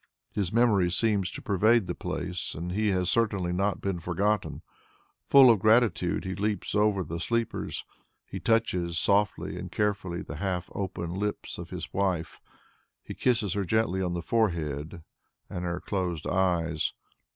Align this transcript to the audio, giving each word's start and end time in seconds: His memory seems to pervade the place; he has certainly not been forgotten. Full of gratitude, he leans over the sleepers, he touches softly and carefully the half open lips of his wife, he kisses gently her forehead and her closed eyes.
His 0.33 0.51
memory 0.51 0.89
seems 0.89 1.29
to 1.29 1.43
pervade 1.43 1.85
the 1.85 1.93
place; 1.93 2.55
he 2.71 2.87
has 2.87 3.11
certainly 3.11 3.53
not 3.53 3.81
been 3.81 3.99
forgotten. 3.99 4.63
Full 5.27 5.51
of 5.51 5.59
gratitude, 5.59 6.25
he 6.25 6.33
leans 6.33 6.73
over 6.73 7.03
the 7.03 7.19
sleepers, 7.19 7.85
he 8.25 8.39
touches 8.39 8.97
softly 8.97 9.59
and 9.59 9.71
carefully 9.71 10.23
the 10.23 10.37
half 10.37 10.71
open 10.73 11.13
lips 11.13 11.59
of 11.59 11.69
his 11.69 11.93
wife, 11.93 12.41
he 13.03 13.13
kisses 13.13 13.55
gently 13.67 13.99
her 13.99 14.21
forehead 14.23 15.03
and 15.51 15.63
her 15.63 15.79
closed 15.79 16.25
eyes. 16.25 16.93